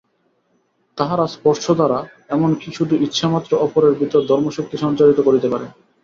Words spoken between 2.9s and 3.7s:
ইচ্ছামাত্র